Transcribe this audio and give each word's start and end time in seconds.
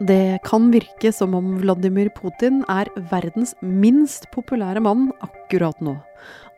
Det 0.00 0.38
kan 0.42 0.72
virke 0.72 1.12
som 1.12 1.34
om 1.38 1.52
Vladimir 1.60 2.08
Putin 2.10 2.64
er 2.68 2.88
verdens 3.12 3.54
minst 3.62 4.26
populære 4.34 4.82
mann 4.82 5.12
akkurat 5.22 5.78
nå. 5.78 5.94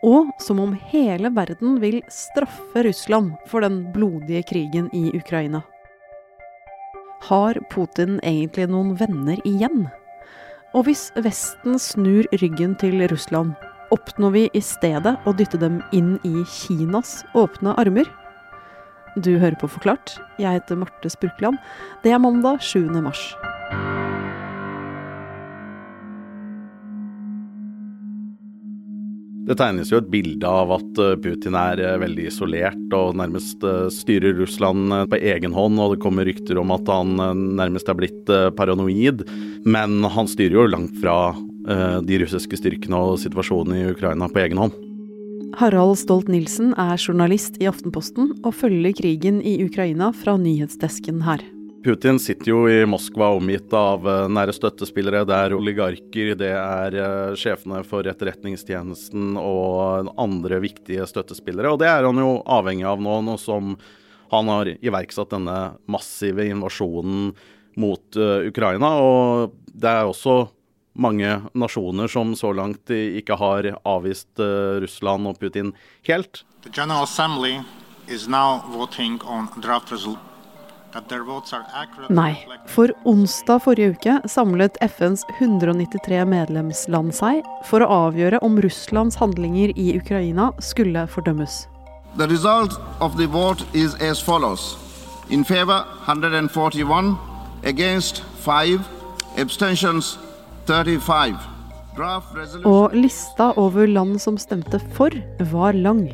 Og 0.00 0.30
som 0.40 0.61
om 0.62 0.72
hele 0.88 1.29
verden 1.36 1.77
vil 1.82 2.00
straffe 2.09 2.86
Russland 2.86 3.34
for 3.46 3.61
den 3.61 3.82
blodige 3.93 4.43
krigen 4.48 4.88
i 4.96 5.11
Ukraina. 5.12 5.61
Har 7.29 7.61
Putin 7.68 8.20
egentlig 8.22 8.70
noen 8.72 8.95
venner 8.96 9.41
igjen? 9.45 9.84
Og 10.73 10.89
hvis 10.89 11.11
Vesten 11.21 11.77
snur 11.80 12.25
ryggen 12.41 12.77
til 12.80 13.05
Russland, 13.11 13.53
oppnår 13.93 14.32
vi 14.32 14.48
i 14.57 14.62
stedet 14.64 15.16
å 15.29 15.37
dytte 15.37 15.61
dem 15.61 15.82
inn 15.93 16.16
i 16.25 16.41
Kinas 16.48 17.21
åpne 17.37 17.77
armer? 17.77 18.09
Du 19.17 19.39
hører 19.41 19.57
på 19.57 19.69
Forklart. 19.73 20.19
Jeg 20.37 20.59
heter 20.59 20.77
Marte 20.77 21.09
Spurkland. 21.09 21.57
Det 22.05 22.12
er 22.12 22.21
mandag 22.21 22.61
7. 22.61 22.91
mars. 23.01 23.23
Det 29.47 29.55
tegnes 29.57 29.93
jo 29.93 30.01
et 30.02 30.10
bilde 30.10 30.51
av 30.51 30.73
at 30.74 31.01
eh, 31.01 31.15
Putin 31.23 31.57
er 31.57 31.80
eh, 31.80 31.98
veldig 32.02 32.27
isolert 32.29 32.97
og 32.98 33.15
nærmest 33.16 33.62
eh, 33.65 33.87
styrer 33.95 34.34
Russland 34.41 34.91
på 35.09 35.21
egen 35.23 35.55
hånd, 35.55 35.79
og 35.80 35.95
det 35.95 36.02
kommer 36.02 36.27
rykter 36.27 36.59
om 36.60 36.74
at 36.74 36.91
han 36.91 37.15
nærmest 37.57 37.88
er 37.88 37.96
blitt 37.96 38.33
paranoid. 38.59 39.23
Men 39.65 40.02
han 40.02 40.29
styrer 40.29 40.59
jo 40.59 40.71
langt 40.74 40.98
fra 41.01 41.33
de 42.07 42.19
russiske 42.23 42.60
styrkene 42.60 42.98
og 43.09 43.16
situasjonen 43.19 43.74
i 43.74 43.88
Ukraina 43.91 44.29
på 44.30 44.38
egen 44.45 44.60
hånd. 44.60 44.77
Harald 45.56 45.96
Stolt-Nielsen 45.96 46.74
er 46.77 46.98
journalist 47.01 47.55
i 47.62 47.69
Aftenposten 47.70 48.34
og 48.45 48.52
følger 48.59 48.92
krigen 48.98 49.38
i 49.41 49.55
Ukraina 49.65 50.10
fra 50.12 50.34
nyhetsdesken 50.37 51.23
her. 51.24 51.41
Putin 51.87 52.19
sitter 52.20 52.51
jo 52.51 52.59
i 52.69 52.82
Moskva 52.84 53.30
omgitt 53.38 53.73
av 53.73 54.05
eh, 54.05 54.27
nære 54.37 54.52
støttespillere. 54.52 55.24
Det 55.24 55.38
er 55.38 55.54
oligarker, 55.57 56.34
det 56.37 56.51
er 56.52 56.99
eh, 57.01 57.37
sjefene 57.40 57.80
for 57.88 58.04
etterretningstjenesten 58.10 59.38
og 59.40 60.10
andre 60.21 60.59
viktige 60.60 61.07
støttespillere. 61.09 61.73
Og 61.73 61.80
det 61.80 61.88
er 61.88 62.04
han 62.04 62.21
jo 62.21 62.34
avhengig 62.43 62.84
av 62.90 63.01
nå, 63.01 63.23
nå 63.24 63.38
som 63.40 63.79
han 64.34 64.53
har 64.53 64.75
iverksatt 64.77 65.32
denne 65.32 65.56
massive 65.88 66.50
invasjonen 66.50 67.31
mot 67.81 68.19
uh, 68.19 68.43
Ukraina. 68.49 68.93
Og 69.00 69.56
det 69.72 69.93
er 69.93 70.09
også 70.10 70.41
mange 70.97 71.41
nasjoner 71.55 72.09
som 72.09 72.34
så 72.37 72.53
langt 72.56 72.91
ikke 72.91 73.37
har 73.37 73.69
avvist 73.84 74.41
uh, 74.41 74.81
Russland 74.83 75.28
og 75.28 75.41
Putin 75.41 75.75
helt. 76.09 76.44
The 76.62 76.72
General 76.72 77.05
Assembly 77.05 77.61
is 78.09 78.28
now 78.28 78.62
voting 78.72 79.21
on 79.25 79.49
draft 79.61 79.93
Nei, 82.09 82.47
for 82.67 82.93
onsdag 83.05 83.59
forrige 83.67 83.91
uke 83.93 84.15
samlet 84.31 84.78
FNs 84.81 85.27
193 85.37 86.22
medlemsland 86.25 87.12
seg 87.12 87.43
for 87.69 87.84
å 87.84 87.89
avgjøre 88.09 88.41
om 88.47 88.56
Russlands 88.65 89.19
handlinger 89.21 89.75
i 89.77 89.91
Ukraina 89.99 90.53
skulle 90.65 91.05
fordømmes. 91.12 91.67
The 92.17 92.28
result 92.31 92.78
of 93.05 93.19
the 93.21 93.27
vote 93.28 93.67
is 93.75 93.93
as 94.00 94.22
follows. 94.22 94.78
In 95.28 95.44
favor 95.44 95.84
141, 96.06 97.19
against 97.65 98.22
5, 98.47 98.81
abstentions 99.37 100.17
og 102.66 102.94
lista 102.97 103.53
over 103.60 103.86
land 103.86 104.19
som 104.20 104.34
stemte 104.41 104.81
for, 104.97 105.14
var 105.53 105.76
lang. 105.78 106.09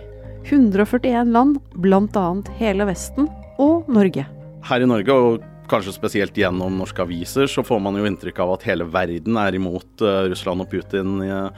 141 0.45 1.31
land, 1.33 1.57
bl.a. 1.81 2.27
hele 2.59 2.87
Vesten 2.87 3.31
og 3.63 3.89
Norge. 3.89 4.27
Her 4.69 4.85
i 4.85 4.89
Norge, 4.91 5.17
og 5.17 5.47
kanskje 5.73 5.95
spesielt 5.97 6.37
gjennom 6.37 6.77
norske 6.77 7.01
aviser, 7.01 7.49
så 7.49 7.65
får 7.65 7.81
man 7.81 7.97
jo 7.97 8.05
inntrykk 8.05 8.43
av 8.45 8.53
at 8.59 8.69
hele 8.69 8.85
verden 8.93 9.41
er 9.41 9.57
imot 9.57 10.05
uh, 10.05 10.29
Russland 10.29 10.67
og 10.67 10.69
Putin 10.71 11.17
uh, 11.25 11.49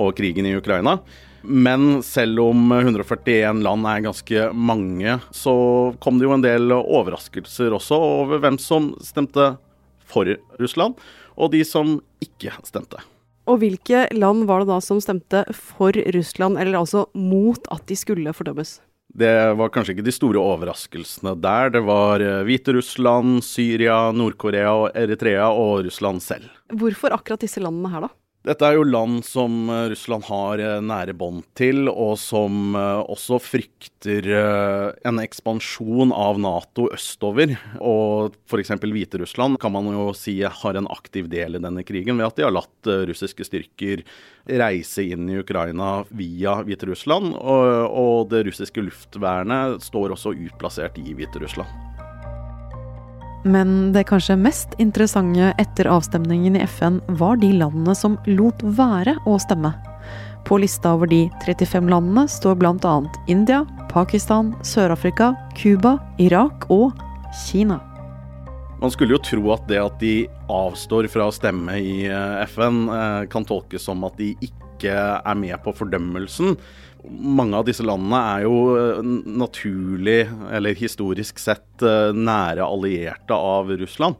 og 0.00 0.16
krigen 0.18 0.48
i 0.50 0.56
Ukraina. 0.58 0.98
Men 1.46 2.02
selv 2.04 2.42
om 2.48 2.66
141 2.74 3.62
land 3.62 3.86
er 3.88 4.04
ganske 4.10 4.50
mange, 4.52 5.20
så 5.30 5.54
kom 6.02 6.18
det 6.18 6.26
jo 6.26 6.34
en 6.34 6.44
del 6.44 6.74
overraskelser 6.74 7.78
også 7.78 7.96
over 7.96 8.42
hvem 8.42 8.58
som 8.60 8.90
stemte 9.06 9.52
for 10.10 10.26
Russland, 10.58 10.98
og 11.40 11.54
de 11.54 11.64
som 11.66 11.96
ikke 12.22 12.52
stemte. 12.68 13.00
Og 13.50 13.62
hvilke 13.62 14.04
land 14.14 14.44
var 14.46 14.62
det 14.62 14.70
da 14.70 14.78
som 14.84 15.00
stemte 15.02 15.42
for 15.56 15.96
Russland, 16.14 16.60
eller 16.60 16.82
altså 16.82 17.06
mot 17.16 17.64
at 17.72 17.82
de 17.88 17.96
skulle 17.98 18.36
fordømmes? 18.36 18.78
Det 19.10 19.32
var 19.58 19.72
kanskje 19.74 19.96
ikke 19.96 20.06
de 20.06 20.14
store 20.14 20.38
overraskelsene 20.38 21.32
der. 21.42 21.72
Det 21.74 21.80
var 21.82 22.22
eh, 22.22 22.44
Hviterussland, 22.46 23.40
Syria, 23.42 24.12
Nord-Korea 24.14 24.70
og 24.84 24.94
Eritrea 24.94 25.48
og 25.50 25.82
Russland 25.88 26.22
selv. 26.22 26.46
Hvorfor 26.70 27.16
akkurat 27.16 27.42
disse 27.42 27.62
landene 27.62 27.90
her, 27.90 28.06
da? 28.06 28.12
Dette 28.40 28.64
er 28.64 28.78
jo 28.78 28.86
land 28.88 29.18
som 29.28 29.68
eh, 29.68 29.90
Russland 29.92 30.24
har 30.30 30.60
eh, 30.64 30.78
nære 30.80 31.12
bånd 31.12 31.42
til, 31.58 31.90
og 31.92 32.14
som 32.16 32.72
eh, 32.72 33.02
også 33.12 33.36
frykter 33.36 34.30
en 35.04 35.20
ekspansjon 35.20 36.14
av 36.16 36.40
Nato 36.40 36.86
østover. 36.94 37.52
Og 37.84 38.38
f.eks. 38.48 38.72
Hviterussland 38.80 39.60
kan 39.60 39.74
man 39.76 39.90
jo 39.92 40.08
si 40.16 40.38
har 40.40 40.80
en 40.80 40.88
aktiv 40.88 41.28
del 41.28 41.58
i 41.58 41.62
denne 41.62 41.84
krigen 41.84 42.16
ved 42.16 42.30
at 42.30 42.40
de 42.40 42.48
har 42.48 42.56
latt 42.56 42.90
russiske 43.10 43.44
styrker 43.44 44.06
reise 44.48 45.04
inn 45.04 45.28
i 45.28 45.38
Ukraina 45.42 46.06
via 46.08 46.62
Hviterussland. 46.64 47.36
Og, 47.36 48.24
det 48.32 48.46
russiske 48.48 48.88
luftvernet 48.88 49.84
står 49.84 50.16
også 50.16 50.32
utplassert 50.48 50.96
i 51.02 51.12
Hviterussland. 51.12 51.89
Men 53.42 53.92
det 53.92 54.04
kanskje 54.10 54.36
mest 54.36 54.74
interessante 54.78 55.54
etter 55.58 55.88
avstemningen 55.88 56.58
i 56.58 56.64
FN 56.68 57.00
var 57.20 57.40
de 57.40 57.52
landene 57.56 57.94
som 57.96 58.18
lot 58.28 58.60
være 58.62 59.16
å 59.24 59.38
stemme. 59.40 59.72
På 60.44 60.58
lista 60.60 60.92
over 60.96 61.08
de 61.08 61.22
35 61.44 61.88
landene 61.88 62.26
står 62.28 62.58
bl.a. 62.60 62.96
India, 63.28 63.62
Pakistan, 63.92 64.52
Sør-Afrika, 64.64 65.32
Cuba, 65.56 65.96
Irak 66.18 66.68
og 66.68 66.92
Kina. 67.46 67.80
Man 68.80 68.92
skulle 68.92 69.16
jo 69.16 69.24
tro 69.24 69.50
at 69.52 69.66
det 69.68 69.80
at 69.80 69.98
de 70.00 70.14
avstår 70.48 71.08
fra 71.12 71.28
å 71.28 71.34
stemme 71.34 71.76
i 71.80 72.06
eh, 72.08 72.44
FN, 72.48 72.86
eh, 72.88 73.26
kan 73.32 73.44
tolkes 73.44 73.84
som 73.84 74.04
at 74.08 74.16
de 74.20 74.32
ikke 74.40 74.96
er 74.96 75.36
med 75.36 75.56
på 75.60 75.74
fordømmelsen 75.76 76.56
mange 77.08 77.58
av 77.58 77.66
disse 77.68 77.84
landene 77.86 78.20
er 78.34 78.44
jo 78.46 78.56
eh, 78.76 79.00
naturlig, 79.40 80.20
eller 80.52 80.78
historisk 80.78 81.40
sett, 81.42 81.82
eh, 81.82 82.10
nære 82.16 82.66
allierte 82.66 83.36
av 83.36 83.70
Russland. 83.80 84.18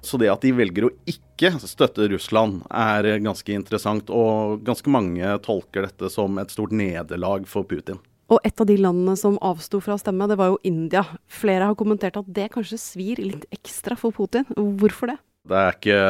Så 0.00 0.16
det 0.20 0.30
at 0.32 0.44
de 0.44 0.52
velger 0.56 0.86
å 0.86 0.92
ikke 1.08 1.52
støtte 1.60 2.08
Russland, 2.08 2.62
er 2.72 3.20
ganske 3.20 3.52
interessant. 3.52 4.08
Og 4.08 4.62
ganske 4.64 4.92
mange 4.92 5.34
tolker 5.44 5.84
dette 5.88 6.08
som 6.12 6.38
et 6.40 6.52
stort 6.52 6.72
nederlag 6.72 7.44
for 7.48 7.68
Putin. 7.68 8.00
Og 8.30 8.38
et 8.46 8.62
av 8.62 8.68
de 8.68 8.76
landene 8.78 9.16
som 9.18 9.36
avsto 9.42 9.80
fra 9.82 9.96
å 9.96 10.00
stemme, 10.00 10.28
det 10.30 10.38
var 10.38 10.52
jo 10.52 10.60
India. 10.64 11.02
Flere 11.28 11.66
har 11.68 11.76
kommentert 11.76 12.16
at 12.20 12.28
det 12.30 12.52
kanskje 12.54 12.78
svir 12.80 13.20
litt 13.20 13.44
ekstra 13.52 13.98
for 13.98 14.14
Putin. 14.14 14.46
Hvorfor 14.54 15.12
det? 15.12 15.18
Det 15.50 15.56
er 15.56 15.76
ikke 15.76 16.00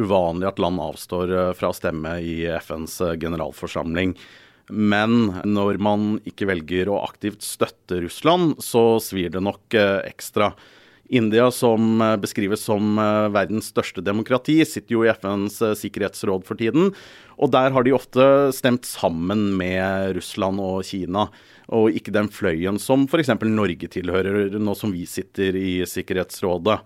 uvanlig 0.00 0.48
at 0.48 0.60
land 0.60 0.80
avstår 0.82 1.32
eh, 1.32 1.54
fra 1.56 1.70
å 1.70 1.76
stemme 1.76 2.18
i 2.24 2.40
FNs 2.58 2.98
generalforsamling. 3.20 4.16
Men 4.68 5.40
når 5.48 5.78
man 5.82 6.16
ikke 6.28 6.48
velger 6.50 6.90
å 6.92 7.02
aktivt 7.06 7.44
støtte 7.46 8.02
Russland, 8.04 8.58
så 8.62 8.98
svir 9.02 9.32
det 9.32 9.42
nok 9.44 9.76
eh, 9.76 10.00
ekstra. 10.08 10.52
India, 11.08 11.46
som 11.54 12.02
eh, 12.04 12.18
beskrives 12.20 12.66
som 12.68 12.98
eh, 13.00 13.30
verdens 13.32 13.70
største 13.72 14.04
demokrati, 14.04 14.58
sitter 14.68 14.96
jo 14.98 15.06
i 15.06 15.12
FNs 15.14 15.56
sikkerhetsråd 15.80 16.44
for 16.44 16.60
tiden. 16.60 16.92
Og 17.40 17.52
der 17.54 17.72
har 17.72 17.86
de 17.86 17.96
ofte 17.96 18.24
stemt 18.52 18.84
sammen 18.88 19.54
med 19.56 20.18
Russland 20.18 20.60
og 20.60 20.84
Kina, 20.88 21.28
og 21.72 21.96
ikke 21.96 22.12
den 22.14 22.28
fløyen 22.32 22.80
som 22.82 23.08
f.eks. 23.08 23.32
Norge 23.48 23.88
tilhører, 23.92 24.58
nå 24.60 24.76
som 24.76 24.92
vi 24.92 25.08
sitter 25.08 25.56
i 25.56 25.70
Sikkerhetsrådet. 25.88 26.80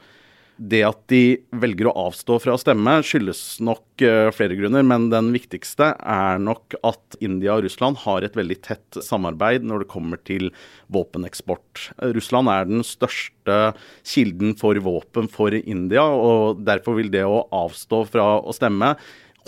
Det 0.57 0.83
at 0.85 0.99
de 1.09 1.41
velger 1.63 1.89
å 1.89 1.95
avstå 2.09 2.37
fra 2.43 2.55
å 2.55 2.61
stemme, 2.61 2.99
skyldes 3.07 3.41
nok 3.65 4.05
uh, 4.05 4.29
flere 4.37 4.57
grunner, 4.59 4.85
men 4.87 5.09
den 5.13 5.31
viktigste 5.35 5.95
er 5.97 6.43
nok 6.43 6.77
at 6.85 7.17
India 7.25 7.57
og 7.57 7.65
Russland 7.65 8.03
har 8.05 8.23
et 8.23 8.37
veldig 8.37 8.59
tett 8.67 9.01
samarbeid 9.03 9.65
når 9.65 9.83
det 9.83 9.91
kommer 9.95 10.21
til 10.29 10.51
våpeneksport. 10.93 11.89
Russland 12.15 12.53
er 12.53 12.69
den 12.69 12.85
største 12.87 13.59
kilden 14.05 14.55
for 14.61 14.79
våpen 14.85 15.31
for 15.33 15.57
India, 15.57 16.05
og 16.05 16.63
derfor 16.69 17.01
vil 17.01 17.11
det 17.15 17.25
å 17.25 17.47
avstå 17.65 18.05
fra 18.13 18.29
å 18.43 18.55
stemme 18.57 18.95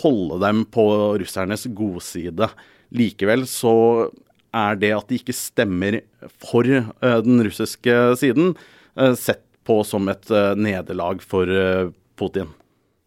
holde 0.03 0.41
dem 0.43 0.65
på 0.67 0.85
russernes 1.21 1.67
godside. 1.77 2.49
Likevel 2.95 3.45
så 3.49 3.75
er 4.55 4.77
det 4.79 4.91
at 4.95 5.09
de 5.11 5.19
ikke 5.19 5.35
stemmer 5.35 6.01
for 6.41 6.65
uh, 6.65 7.19
den 7.23 7.43
russiske 7.45 7.95
siden, 8.19 8.55
uh, 8.97 9.13
sett 9.19 9.44
på 9.65 9.81
som 9.87 10.07
et 10.11 10.29
uh, 10.33 10.53
nederlag 10.57 11.23
for 11.25 11.49
uh, 11.49 11.91
Putin. 12.19 12.51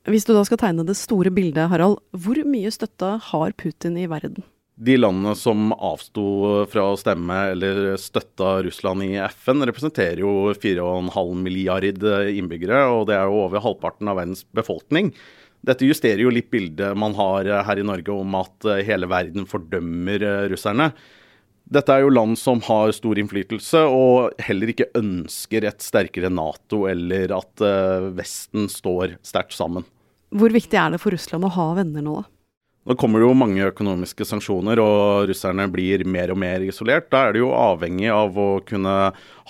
Hvis 0.08 0.25
du 0.25 0.32
da 0.32 0.44
skal 0.46 0.60
tegne 0.60 0.87
det 0.88 0.96
store 0.96 1.32
bildet, 1.34 1.69
Harald, 1.69 1.99
hvor 2.16 2.38
mye 2.49 2.70
støtte 2.72 3.16
har 3.28 3.52
Putin 3.60 3.99
i 4.00 4.06
verden? 4.08 4.40
De 4.78 4.94
landene 4.94 5.34
som 5.37 5.72
avsto 5.75 6.22
fra 6.70 6.84
å 6.93 6.99
stemme 7.00 7.34
eller 7.50 7.96
støtta 7.99 8.60
Russland 8.62 9.05
i 9.08 9.16
FN, 9.34 9.64
representerer 9.66 10.22
jo 10.22 10.55
4,5 10.55 11.43
milliard 11.43 11.84
innbyggere, 11.84 12.84
og 12.94 13.08
det 13.11 13.19
er 13.19 13.26
jo 13.26 13.43
over 13.43 13.64
halvparten 13.64 14.08
av 14.08 14.20
verdens 14.20 14.44
befolkning. 14.54 15.11
Dette 15.66 15.88
justerer 15.88 16.22
jo 16.22 16.31
litt 16.31 16.52
bildet 16.52 16.94
man 16.96 17.16
har 17.19 17.50
her 17.66 17.82
i 17.82 17.87
Norge 17.87 18.14
om 18.14 18.38
at 18.38 18.69
hele 18.87 19.11
verden 19.11 19.50
fordømmer 19.50 20.22
russerne. 20.54 20.93
Dette 21.68 21.92
er 21.92 22.06
jo 22.06 22.14
land 22.14 22.38
som 22.40 22.62
har 22.64 22.94
stor 22.96 23.18
innflytelse, 23.20 23.82
og 23.92 24.38
heller 24.40 24.72
ikke 24.72 24.88
ønsker 24.96 25.66
et 25.68 25.84
sterkere 25.84 26.30
Nato 26.32 26.86
eller 26.88 27.34
at 27.36 27.64
Vesten 28.16 28.70
står 28.72 29.18
sterkt 29.26 29.52
sammen. 29.52 29.84
Hvor 30.32 30.52
viktig 30.52 30.80
er 30.80 30.94
det 30.94 31.02
for 31.02 31.12
Russland 31.12 31.44
å 31.44 31.52
ha 31.52 31.68
venner 31.76 32.04
nå, 32.04 32.22
da? 32.22 32.28
Nå 32.88 32.94
kommer 32.96 33.20
det 33.20 33.26
jo 33.26 33.36
mange 33.36 33.66
økonomiske 33.68 34.24
sanksjoner, 34.24 34.80
og 34.80 35.26
russerne 35.28 35.66
blir 35.68 36.06
mer 36.08 36.30
og 36.32 36.38
mer 36.40 36.62
isolert. 36.64 37.10
Da 37.12 37.26
er 37.26 37.34
de 37.36 37.42
jo 37.42 37.50
avhengig 37.52 38.08
av 38.08 38.38
å 38.40 38.46
kunne 38.64 38.94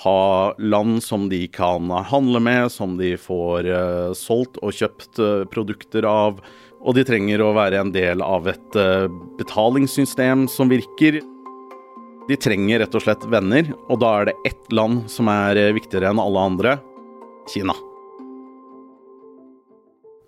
ha 0.03 0.23
land 0.59 0.99
som 1.07 1.29
de 1.31 1.45
kan 1.55 1.87
handle 2.11 2.41
med, 2.43 2.67
som 2.75 2.97
de 2.99 3.13
får 3.15 3.69
uh, 3.71 4.11
solgt 4.19 4.59
og 4.59 4.75
kjøpt 4.75 5.23
uh, 5.23 5.45
produkter 5.55 6.09
av. 6.11 6.43
Og 6.83 6.99
de 6.99 7.07
trenger 7.07 7.45
å 7.45 7.53
være 7.55 7.79
en 7.79 7.95
del 7.95 8.27
av 8.27 8.51
et 8.51 8.79
uh, 8.81 9.07
betalingssystem 9.39 10.49
som 10.51 10.75
virker. 10.75 11.21
De 12.29 12.37
trenger 12.37 12.83
rett 12.83 12.97
og 12.97 13.05
slett 13.05 13.25
venner, 13.33 13.71
og 13.89 14.03
da 14.03 14.15
er 14.19 14.29
det 14.29 14.39
ett 14.51 14.73
land 14.75 15.07
som 15.09 15.31
er 15.33 15.61
viktigere 15.77 16.11
enn 16.13 16.21
alle 16.21 16.49
andre 16.51 16.79
Kina. 17.49 17.73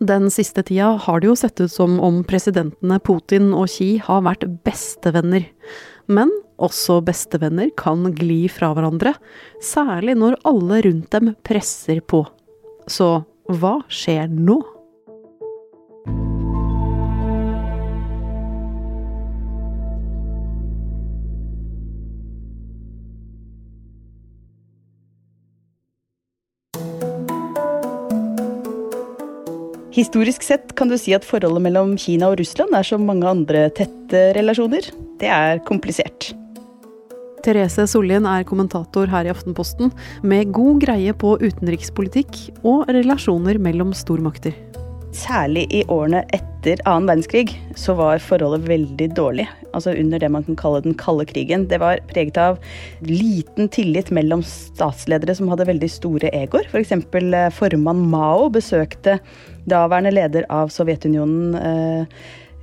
Den 0.01 0.31
siste 0.33 0.63
tida 0.65 0.95
har 0.97 1.21
det 1.21 1.29
jo 1.29 1.37
sett 1.37 1.61
ut 1.61 1.73
som 1.73 1.99
om 2.01 2.23
presidentene 2.25 2.97
Putin 3.05 3.51
og 3.53 3.69
Xi 3.69 3.99
har 4.01 4.23
vært 4.25 4.47
bestevenner. 4.65 5.45
Men 6.09 6.33
også 6.57 7.03
bestevenner 7.05 7.69
kan 7.77 8.09
gli 8.17 8.47
fra 8.49 8.73
hverandre, 8.73 9.13
særlig 9.61 10.17
når 10.17 10.39
alle 10.49 10.81
rundt 10.89 11.13
dem 11.13 11.35
presser 11.45 12.01
på. 12.01 12.25
Så 12.89 13.19
hva 13.53 13.77
skjer 13.93 14.33
nå? 14.33 14.63
Historisk 29.91 30.45
sett 30.47 30.77
kan 30.79 30.89
du 30.89 30.95
si 30.99 31.11
at 31.17 31.25
forholdet 31.27 31.65
mellom 31.65 31.97
Kina 31.99 32.29
og 32.31 32.39
Russland 32.39 32.77
er 32.79 32.87
som 32.87 33.03
mange 33.09 33.27
andre 33.27 33.65
tette 33.75 34.29
relasjoner. 34.37 34.87
Det 35.19 35.27
er 35.27 35.59
komplisert. 35.67 36.31
Therese 37.43 37.89
Sollien 37.91 38.29
er 38.29 38.47
kommentator 38.47 39.11
her 39.11 39.27
i 39.27 39.33
Aftenposten, 39.33 39.91
med 40.23 40.53
god 40.55 40.79
greie 40.85 41.15
på 41.17 41.35
utenrikspolitikk 41.41 42.39
og 42.63 42.87
relasjoner 42.93 43.59
mellom 43.59 43.91
stormakter. 43.97 44.55
Særlig 45.17 45.67
i 45.75 45.83
årene 45.91 46.23
etter 46.29 46.50
annen 46.85 47.09
verdenskrig 47.09 47.55
så 47.77 47.95
var 47.97 48.21
forholdet 48.21 48.69
veldig 48.69 49.09
dårlig. 49.17 49.47
Altså 49.73 49.95
under 49.97 50.19
det 50.21 50.29
man 50.29 50.45
kan 50.45 50.57
kalle 50.57 50.83
den 50.85 50.95
kalde 50.95 51.25
krigen. 51.25 51.69
Det 51.69 51.79
var 51.81 52.01
preget 52.11 52.37
av 52.37 52.59
liten 53.01 53.69
tillit 53.69 54.11
mellom 54.11 54.43
statsledere 54.43 55.35
som 55.35 55.49
hadde 55.49 55.69
veldig 55.69 55.91
store 55.91 56.29
egoer. 56.37 56.69
F.eks. 56.69 56.93
For 57.11 57.35
eh, 57.35 57.51
formann 57.51 58.05
Mao 58.11 58.51
besøkte 58.53 59.19
daværende 59.71 60.13
leder 60.13 60.45
av 60.51 60.69
Sovjetunionen 60.69 61.55
eh, 61.57 62.05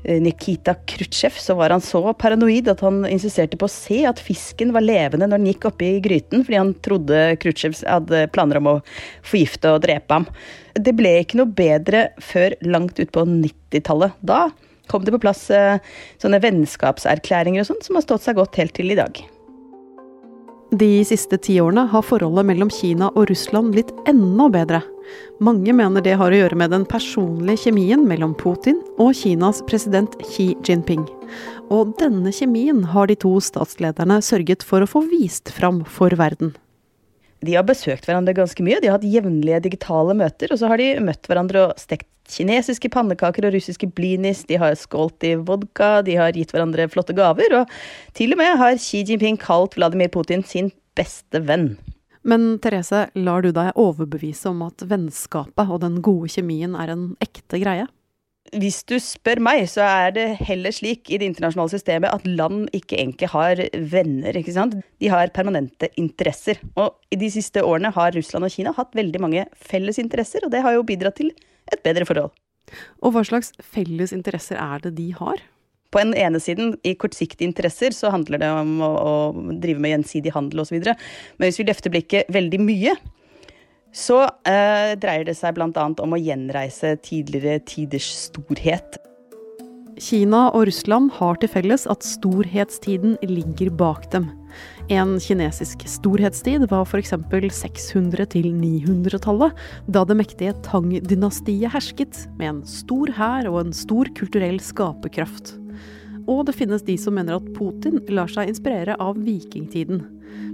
Nikita 0.04 0.76
Khrusjtsjov, 0.88 1.40
så 1.42 1.56
var 1.58 1.74
han 1.74 1.84
så 1.84 2.00
paranoid 2.20 2.70
at 2.72 2.84
han 2.86 3.02
insisterte 3.10 3.58
på 3.60 3.68
å 3.68 3.72
se 3.72 4.04
at 4.08 4.22
fisken 4.24 4.72
var 4.76 4.86
levende 4.86 5.28
når 5.28 5.42
den 5.42 5.50
gikk 5.52 5.68
oppi 5.72 5.90
gryten, 6.04 6.46
fordi 6.46 6.60
han 6.62 6.74
trodde 6.86 7.24
Khrusjtsjov 7.42 7.82
hadde 7.84 8.22
planer 8.36 8.62
om 8.62 8.72
å 8.72 8.78
forgifte 9.26 9.74
og 9.74 9.84
drepe 9.88 10.20
ham. 10.20 10.28
Det 10.78 10.94
ble 10.96 11.18
ikke 11.24 11.42
noe 11.42 11.52
bedre 11.58 12.08
før 12.24 12.56
langt 12.68 13.02
ut 13.02 13.12
på 13.14 13.26
90-tallet. 13.28 14.16
Da 14.22 14.48
kom 14.88 15.04
det 15.04 15.16
på 15.16 15.24
plass 15.24 15.48
eh, 15.52 15.82
sånne 16.22 16.40
vennskapserklæringer 16.44 17.66
og 17.66 17.72
sånn, 17.74 17.84
som 17.84 18.00
har 18.00 18.08
stått 18.08 18.28
seg 18.28 18.40
godt 18.40 18.62
helt 18.62 18.78
til 18.78 18.94
i 18.94 19.00
dag. 19.00 19.26
De 20.72 21.06
siste 21.06 21.38
tiårene 21.40 21.86
har 21.88 22.04
forholdet 22.04 22.44
mellom 22.50 22.68
Kina 22.74 23.08
og 23.16 23.30
Russland 23.30 23.72
blitt 23.72 23.94
enda 24.10 24.50
bedre. 24.52 24.81
Mange 25.40 25.72
mener 25.72 26.04
det 26.04 26.18
har 26.19 26.34
å 26.34 26.40
gjøre 26.42 26.58
med 26.60 26.74
den 26.75 26.84
personlige 26.84 27.69
kjemien 27.69 28.04
mellom 28.04 28.34
Putin 28.36 28.81
og 29.00 29.14
Kinas 29.16 29.62
president 29.69 30.18
Xi 30.28 30.50
Jinping. 30.68 31.06
Og 31.72 31.94
denne 32.02 32.34
kjemien 32.36 32.84
har 32.92 33.08
de 33.08 33.16
to 33.16 33.31
statslederne 33.40 34.19
sørget 34.19 34.66
for 34.68 34.84
å 34.84 34.90
få 34.92 35.06
vist 35.08 35.54
fram 35.56 35.86
for 35.88 36.12
verden. 36.19 36.52
De 37.40 37.56
har 37.56 37.63
besøkt 37.63 38.04
hverandre 38.04 38.36
ganske 38.36 38.63
mye, 38.66 38.81
de 38.81 38.90
har 38.90 38.98
hatt 38.98 39.08
jevnlige 39.08 39.63
digitale 39.70 40.18
møter, 40.20 40.52
og 40.52 40.60
så 40.60 40.68
har 40.72 40.81
de 40.81 40.98
møtt 41.00 41.30
hverandre 41.30 41.68
og 41.70 41.80
stekt 41.80 42.10
kinesiske 42.31 42.91
pannekaker 42.94 43.47
og 43.47 43.56
russiske 43.56 43.89
blinis, 43.97 44.44
de 44.50 44.59
har 44.62 44.75
skålt 44.79 45.24
i 45.27 45.35
vodka, 45.39 46.01
de 46.06 46.18
har 46.19 46.35
gitt 46.38 46.53
hverandre 46.53 46.89
flotte 46.91 47.15
gaver, 47.18 47.62
og 47.62 47.77
til 48.18 48.35
og 48.35 48.41
med 48.41 48.57
har 48.62 48.79
Xi 48.81 49.03
Jinping 49.07 49.39
kalt 49.41 49.77
Vladimir 49.79 50.12
Putin 50.13 50.45
sin 50.45 50.71
beste 50.97 51.41
venn. 51.47 51.75
Men 52.27 52.57
Therese, 52.59 53.06
lar 53.15 53.45
du 53.45 53.53
deg 53.56 53.77
overbevise 53.79 54.50
om 54.51 54.65
at 54.65 54.83
vennskapet 54.83 55.69
og 55.71 55.79
den 55.85 56.01
gode 56.03 56.31
kjemien 56.33 56.75
er 56.75 56.91
en 56.91 57.13
ekte 57.24 57.62
greie? 57.62 57.88
Hvis 58.56 58.79
du 58.88 58.95
spør 59.03 59.41
meg, 59.44 59.65
så 59.68 59.83
er 59.83 60.13
det 60.15 60.25
heller 60.47 60.71
slik 60.71 61.09
i 61.12 61.18
det 61.19 61.27
internasjonale 61.27 61.74
systemet 61.74 62.13
at 62.13 62.27
land 62.27 62.69
ikke 62.75 62.95
egentlig 62.95 63.27
har 63.33 63.59
venner. 63.91 64.38
ikke 64.39 64.56
sant? 64.56 64.77
De 65.03 65.09
har 65.12 65.33
permanente 65.35 65.89
interesser. 66.00 66.62
Og 66.79 66.95
i 67.12 67.19
de 67.19 67.27
siste 67.31 67.63
årene 67.63 67.91
har 67.95 68.15
Russland 68.15 68.47
og 68.47 68.53
Kina 68.53 68.71
hatt 68.77 68.95
veldig 68.95 69.24
mange 69.24 69.44
felles 69.59 70.00
interesser, 70.00 70.47
og 70.47 70.53
det 70.56 70.63
har 70.63 70.77
jo 70.77 70.88
bidratt 70.88 71.19
til 71.19 71.33
et 71.74 71.84
bedre 71.86 72.08
forhold. 72.08 72.34
Og 73.02 73.14
hva 73.16 73.24
slags 73.28 73.54
felles 73.64 74.14
interesser 74.16 74.60
er 74.60 74.84
det 74.84 74.96
de 74.98 75.12
har? 75.18 75.44
På 75.94 76.02
en 76.02 76.12
ene 76.19 76.40
siden, 76.44 76.74
i 76.84 76.98
kortsiktige 77.00 77.48
interesser, 77.48 77.96
så 77.96 78.12
handler 78.12 78.42
det 78.42 78.50
om 78.52 78.74
å, 78.84 78.90
å 78.92 79.14
drive 79.62 79.80
med 79.80 79.96
gjensidig 79.96 80.34
handel 80.36 80.66
osv. 80.66 80.81
Men 80.84 81.46
hvis 81.46 81.62
vi 81.62 81.68
løfter 81.69 81.94
blikket 81.94 82.34
veldig 82.36 82.60
mye, 82.60 82.98
så 83.96 84.25
eh, 84.46 84.94
dreier 85.00 85.25
det 85.30 85.38
seg 85.40 85.56
bl.a. 85.56 85.72
om 86.04 86.16
å 86.16 86.19
gjenreise 86.19 86.98
tidligere 87.06 87.64
tiders 87.66 88.10
storhet. 88.28 89.00
Kina 89.98 90.48
og 90.52 90.68
Russland 90.70 91.10
har 91.18 91.40
til 91.42 91.50
felles 91.50 91.88
at 91.90 92.06
storhetstiden 92.06 93.16
ligger 93.25 93.72
bak 93.74 94.06
dem. 94.13 94.28
En 94.88 95.18
kinesisk 95.19 95.81
storhetstid 95.84 96.63
var 96.72 96.86
f.eks. 96.88 97.12
600- 97.12 98.30
til 98.31 98.45
900-tallet, 98.56 99.56
da 99.92 100.06
det 100.07 100.16
mektige 100.16 100.54
Tang-dynastiet 100.63 101.74
hersket, 101.74 102.22
med 102.39 102.53
en 102.53 102.62
stor 102.63 103.12
hær 103.17 103.50
og 103.51 103.65
en 103.65 103.74
stor 103.75 104.08
kulturell 104.15 104.62
skaperkraft. 104.63 105.58
Og 106.32 106.46
det 106.48 106.56
finnes 106.56 106.88
de 106.88 106.96
som 107.00 107.20
mener 107.20 107.36
at 107.36 107.50
Putin 107.58 108.00
lar 108.15 108.32
seg 108.32 108.53
inspirere 108.53 108.96
av 109.03 109.20
vikingtiden. 109.20 110.06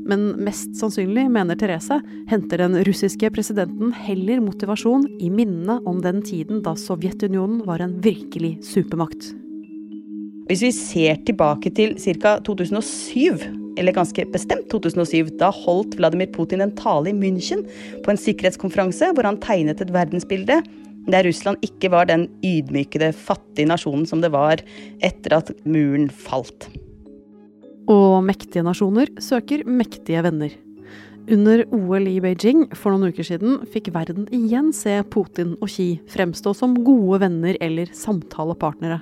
Men 0.09 0.25
mest 0.41 0.73
sannsynlig, 0.81 1.27
mener 1.29 1.57
Therese, 1.59 1.99
henter 2.33 2.65
den 2.65 2.79
russiske 2.89 3.29
presidenten 3.37 3.93
heller 4.01 4.41
motivasjon 4.41 5.05
i 5.21 5.29
minnene 5.29 5.77
om 5.85 6.01
den 6.01 6.25
tiden 6.25 6.65
da 6.65 6.73
Sovjetunionen 6.73 7.61
var 7.69 7.85
en 7.85 7.99
virkelig 8.01 8.57
supermakt. 8.65 9.35
Hvis 10.47 10.63
vi 10.65 10.71
ser 10.75 11.19
tilbake 11.27 11.71
til 11.75 11.95
ca. 11.99 12.37
2007 12.43 13.43
eller 13.77 13.95
ganske 13.95 14.25
bestemt 14.29 14.67
2007. 14.71 15.33
Da 15.39 15.49
holdt 15.53 15.97
Vladimir 15.97 16.31
Putin 16.33 16.61
en 16.65 16.75
tale 16.77 17.09
i 17.09 17.17
München 17.17 17.63
på 18.03 18.13
en 18.13 18.19
sikkerhetskonferanse 18.19 19.13
hvor 19.15 19.27
han 19.27 19.41
tegnet 19.43 19.81
et 19.81 19.93
verdensbilde 19.93 20.61
der 21.03 21.25
Russland 21.27 21.59
ikke 21.65 21.89
var 21.91 22.07
den 22.07 22.29
ydmykede, 22.45 23.11
fattige 23.11 23.67
nasjonen 23.67 24.05
som 24.07 24.21
det 24.23 24.31
var 24.31 24.61
etter 25.03 25.35
at 25.35 25.51
muren 25.67 26.07
falt. 26.07 26.69
Og 27.91 28.21
mektige 28.23 28.63
nasjoner 28.63 29.11
søker 29.19 29.65
mektige 29.67 30.23
venner. 30.23 30.53
Under 31.31 31.63
OL 31.71 32.07
i 32.07 32.19
Beijing 32.23 32.65
for 32.75 32.91
noen 32.91 33.11
uker 33.11 33.23
siden 33.27 33.61
fikk 33.71 33.89
verden 33.95 34.25
igjen 34.35 34.73
se 34.75 34.97
Putin 35.11 35.53
og 35.61 35.69
Xi 35.71 35.93
fremstå 36.11 36.51
som 36.55 36.75
gode 36.83 37.21
venner 37.23 37.59
eller 37.63 37.91
samtalepartnere 37.95 38.99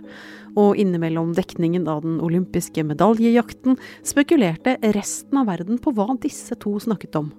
og 0.59 0.79
innimellom 0.79 1.35
dekningen 1.37 1.87
av 1.91 2.03
den 2.05 2.19
olympiske 2.23 2.83
medaljejakten 2.87 3.77
spekulerte 4.07 4.77
resten 4.95 5.41
av 5.41 5.49
verden 5.51 5.79
på 5.81 5.93
hva 5.95 6.09
disse 6.21 6.57
to 6.61 6.77
snakket 6.81 7.17
om. 7.19 7.31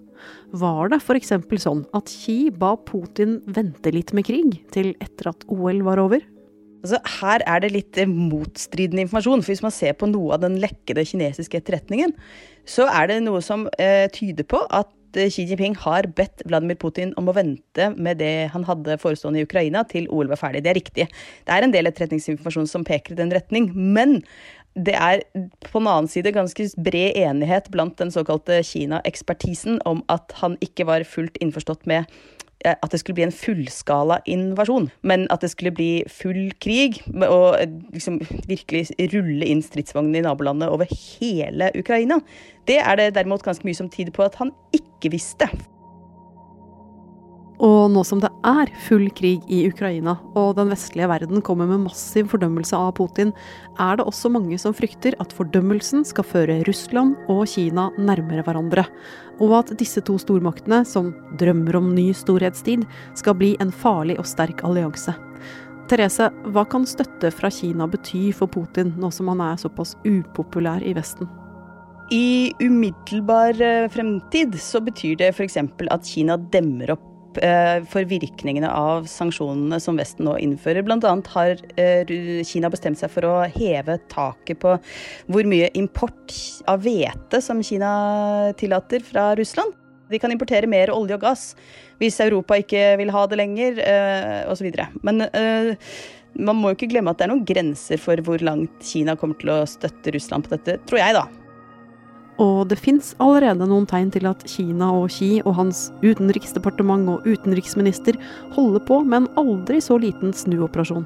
Var 0.55 0.93
det 0.93 1.01
f.eks. 1.01 1.33
sånn 1.65 1.83
at 1.97 2.11
Xi 2.13 2.53
ba 2.55 2.77
Putin 2.77 3.41
vente 3.51 3.93
litt 3.95 4.13
med 4.15 4.27
krig, 4.29 4.61
til 4.75 4.93
etter 5.03 5.33
at 5.33 5.47
OL 5.51 5.83
var 5.87 6.03
over? 6.03 6.23
Altså, 6.83 6.99
her 7.21 7.45
er 7.47 7.63
det 7.63 7.71
litt 7.77 7.99
eh, 8.01 8.11
motstridende 8.11 9.05
informasjon. 9.05 9.43
for 9.43 9.55
Hvis 9.55 9.63
man 9.63 9.75
ser 9.75 9.95
på 9.99 10.09
noe 10.11 10.35
av 10.35 10.43
den 10.43 10.59
lekkede 10.63 11.05
kinesiske 11.07 11.61
etterretningen, 11.61 12.15
så 12.67 12.89
er 12.91 13.11
det 13.11 13.21
noe 13.23 13.43
som 13.45 13.69
eh, 13.79 14.09
tyder 14.15 14.47
på 14.49 14.65
at 14.71 14.91
Xi 15.17 15.45
Jinping 15.49 15.77
har 15.85 16.09
bedt 16.17 16.45
Vladimir 16.49 16.79
Putin 16.81 17.13
om 17.21 17.29
å 17.29 17.37
vente 17.37 17.91
med 17.97 18.21
det 18.23 18.51
han 18.55 18.67
hadde 18.69 18.99
forestående 19.03 19.43
i 19.43 19.47
Ukraina, 19.47 19.85
til 19.89 20.09
OL 20.11 20.31
var 20.33 20.41
ferdig. 20.41 20.65
Det 20.65 20.73
er 20.73 20.81
riktig. 20.81 21.07
Det 21.47 21.55
er 21.55 21.67
en 21.67 21.75
del 21.75 21.91
etterretningsinformasjon 21.91 22.71
som 22.71 22.87
peker 22.89 23.15
i 23.15 23.21
den 23.21 23.33
retning. 23.35 23.71
Men 23.75 24.21
det 24.73 24.95
er 24.97 25.25
på 25.69 25.81
den 25.81 25.91
annen 25.91 26.09
side 26.09 26.33
ganske 26.33 26.69
bred 26.81 27.19
enighet 27.21 27.69
blant 27.75 27.99
den 28.01 28.13
såkalte 28.15 28.63
Kina-ekspertisen 28.65 29.83
om 29.89 30.01
at 30.13 30.33
han 30.41 30.57
ikke 30.65 30.89
var 30.89 31.05
fullt 31.09 31.37
innforstått 31.45 31.85
med 31.91 32.09
Eh, 32.09 32.42
at 32.65 32.93
det 32.93 33.01
skulle 33.01 33.19
bli 33.19 33.27
en 33.27 33.35
fullskala 33.35 34.21
invasjon, 34.31 34.91
men 35.03 35.27
at 35.35 35.43
det 35.45 35.53
skulle 35.53 35.75
bli 35.75 35.91
full 36.11 36.53
krig 36.63 37.01
og 37.13 37.59
eh, 37.59 37.69
liksom 37.95 38.21
virkelig 38.49 38.87
rulle 39.15 39.49
inn 39.49 39.63
stridsvognene 39.65 40.23
i 40.23 40.27
nabolandet 40.27 40.71
over 40.73 40.91
hele 40.91 41.73
Ukraina. 41.79 42.21
Det 42.69 42.79
er 42.83 42.99
det 42.99 43.13
derimot 43.17 43.45
ganske 43.45 43.67
mye 43.67 43.79
som 43.79 43.91
tyder 43.93 44.15
på 44.15 44.27
at 44.27 44.39
han 44.41 44.55
ikke 44.77 45.13
visste. 45.15 45.51
Og 47.63 47.93
nå 47.95 48.03
som 48.03 48.19
det 48.19 48.31
er 48.43 48.71
full 48.89 49.05
krig 49.15 49.45
i 49.47 49.61
Ukraina, 49.69 50.17
og 50.35 50.57
den 50.59 50.73
vestlige 50.73 51.07
verden 51.07 51.43
kommer 51.47 51.69
med 51.71 51.85
massiv 51.85 52.27
fordømmelse 52.33 52.75
av 52.75 52.97
Putin, 52.99 53.31
er 53.79 54.01
det 54.01 54.07
også 54.11 54.33
mange 54.35 54.59
som 54.59 54.75
frykter 54.75 55.15
at 55.23 55.35
fordømmelsen 55.37 56.03
skal 56.09 56.27
føre 56.27 56.59
Russland 56.67 57.15
og 57.31 57.45
Kina 57.53 57.89
nærmere 57.95 58.43
hverandre. 58.43 58.83
Og 59.39 59.55
at 59.61 59.71
disse 59.79 60.03
to 60.03 60.17
stormaktene, 60.19 60.81
som 60.83 61.13
drømmer 61.39 61.79
om 61.79 61.93
ny 61.95 62.09
storhetstid, 62.19 62.83
skal 63.19 63.39
bli 63.39 63.53
en 63.63 63.71
farlig 63.71 64.19
og 64.19 64.27
sterk 64.27 64.65
allianse. 64.67 65.15
Therese, 65.91 66.33
hva 66.51 66.67
kan 66.67 66.87
støtte 66.89 67.31
fra 67.35 67.51
Kina 67.53 67.87
bety 67.91 68.33
for 68.35 68.51
Putin, 68.51 68.91
nå 68.99 69.13
som 69.15 69.31
han 69.31 69.45
er 69.45 69.63
såpass 69.63 69.95
upopulær 70.03 70.83
i 70.83 70.97
Vesten? 70.99 71.31
I 72.13 72.51
umiddelbar 72.61 73.57
eh, 73.63 73.89
fremtid 73.89 74.59
så 74.61 74.83
betyr 74.85 75.15
det 75.23 75.31
f.eks. 75.33 75.57
at 75.63 76.11
Kina 76.11 76.37
demmer 76.53 76.97
opp 76.97 77.12
Eh, 77.41 77.85
for 77.89 78.05
virkningene 78.09 78.69
av 78.69 79.07
sanksjonene 79.11 79.79
som 79.81 79.97
Vesten 80.01 80.27
nå 80.29 80.37
innfører. 80.43 80.85
Annet 80.93 81.31
har 81.33 81.61
eh, 81.81 82.43
Kina 82.47 82.71
bestemt 82.73 83.01
seg 83.01 83.13
for 83.13 83.29
å 83.29 83.35
heve 83.55 83.99
taket 84.13 84.61
på 84.63 84.77
hvor 85.33 85.49
mye 85.49 85.71
import 85.79 86.35
av 86.69 86.83
hvete 86.85 87.41
som 87.45 87.63
Kina 87.65 88.53
tillater 88.61 89.05
fra 89.07 89.33
Russland. 89.39 89.75
De 90.13 90.21
kan 90.21 90.33
importere 90.35 90.69
mer 90.69 90.93
olje 90.93 91.17
og 91.17 91.25
gass 91.25 91.53
hvis 92.03 92.21
Europa 92.21 92.59
ikke 92.61 92.97
vil 93.01 93.13
ha 93.15 93.27
det 93.31 93.39
lenger, 93.41 93.79
eh, 93.81 94.41
osv. 94.51 94.69
Men 95.07 95.25
man 96.33 96.59
må 96.59 96.73
jo 96.73 96.77
ikke 96.81 96.91
glemme 96.93 97.13
at 97.13 97.21
det 97.21 97.29
er 97.29 97.33
noen 97.33 97.47
grenser 97.47 98.01
for 98.03 98.21
hvor 98.27 98.43
langt 98.45 98.83
Kina 98.85 99.15
kommer 99.17 99.39
til 99.41 99.55
å 99.55 99.63
støtte 99.69 100.13
Russland 100.17 100.49
på 100.49 100.57
dette, 100.57 100.81
tror 100.89 101.01
jeg, 101.01 101.17
da. 101.17 101.42
Og 102.41 102.69
det 102.71 102.79
fins 102.81 103.13
allerede 103.21 103.67
noen 103.69 103.85
tegn 103.89 104.09
til 104.15 104.25
at 104.31 104.45
Kina 104.49 104.89
og 104.97 105.11
Xi 105.13 105.43
og 105.43 105.57
hans 105.59 105.91
utenriksdepartement 106.01 107.11
og 107.13 107.27
utenriksminister 107.29 108.17
holder 108.55 108.85
på 108.89 109.03
med 109.05 109.23
en 109.23 109.29
aldri 109.43 109.83
så 109.85 109.99
liten 110.01 110.33
snuoperasjon. 110.37 111.05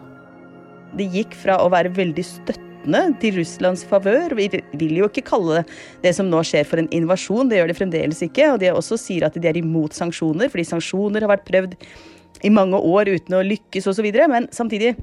Det 0.97 1.09
gikk 1.13 1.35
fra 1.37 1.59
å 1.61 1.71
være 1.73 1.91
veldig 1.97 2.25
støttende 2.25 3.03
til 3.21 3.41
Russlands 3.41 3.83
favør. 3.89 4.37
Vi 4.39 4.47
vil 4.79 5.01
jo 5.01 5.11
ikke 5.11 5.27
kalle 5.27 5.65
det 6.05 6.15
som 6.17 6.31
nå 6.31 6.45
skjer 6.47 6.69
for 6.69 6.81
en 6.81 6.91
invasjon, 6.95 7.51
det 7.51 7.59
gjør 7.59 7.73
de 7.73 7.79
fremdeles 7.81 8.23
ikke. 8.29 8.53
Og 8.55 8.63
de 8.63 8.71
også 8.71 8.99
sier 9.01 9.27
at 9.27 9.35
de 9.35 9.51
er 9.51 9.59
imot 9.59 9.97
sanksjoner, 9.99 10.53
fordi 10.53 10.69
sanksjoner 10.71 11.27
har 11.27 11.35
vært 11.35 11.49
prøvd 11.51 11.77
i 12.47 12.53
mange 12.53 12.79
år 12.79 13.11
uten 13.17 13.35
å 13.35 13.45
lykkes 13.45 13.91
osv. 13.91 14.09
Men 14.31 14.47
samtidig 14.55 14.95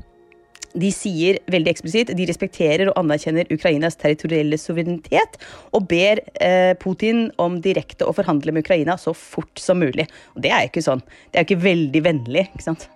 de 0.74 0.90
sier 0.94 1.40
veldig 1.52 1.72
eksplisitt 1.74 2.14
de 2.18 2.28
respekterer 2.30 2.90
og 2.90 2.98
anerkjenner 3.02 3.50
Ukrainas 3.54 3.98
territorielle 4.02 4.58
suverenitet, 4.62 5.38
og 5.74 5.88
ber 5.92 6.24
eh, 6.42 6.74
Putin 6.82 7.28
om 7.42 7.60
direkte 7.64 8.08
å 8.08 8.16
forhandle 8.16 8.56
med 8.56 8.66
Ukraina 8.66 8.98
så 9.02 9.16
fort 9.18 9.62
som 9.62 9.82
mulig. 9.84 10.08
Og 10.34 10.44
det 10.46 10.54
er 10.54 10.66
jo 10.66 10.74
ikke 10.74 10.88
sånn. 10.90 11.06
Det 11.30 11.40
er 11.40 11.46
jo 11.46 11.52
ikke 11.52 11.66
veldig 11.70 12.04
vennlig, 12.10 12.48
ikke 12.52 12.68
sant. 12.72 12.90